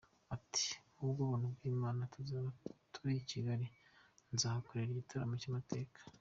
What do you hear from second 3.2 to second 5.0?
i Kigali, nzahakorera